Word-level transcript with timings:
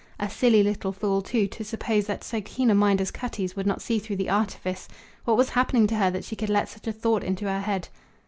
A 0.19 0.27
silly 0.31 0.63
little 0.63 0.91
fool, 0.91 1.21
too, 1.21 1.45
to 1.49 1.63
suppose 1.63 2.07
that 2.07 2.23
so 2.23 2.41
keen 2.41 2.71
a 2.71 2.73
mind 2.73 2.99
as 2.99 3.11
Cutty's 3.11 3.55
would 3.55 3.67
not 3.67 3.83
see 3.83 3.99
through 3.99 4.15
the 4.15 4.31
artifice! 4.31 4.87
What 5.25 5.37
was 5.37 5.49
happening 5.49 5.85
to 5.85 5.95
her 5.97 6.09
that 6.09 6.23
she 6.25 6.35
could 6.35 6.49
let 6.49 6.69
such 6.69 6.87
a 6.87 6.91
thought 6.91 7.23
into 7.23 7.45
her 7.45 7.61
head? 7.61 7.87